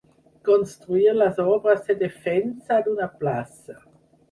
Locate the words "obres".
1.43-1.85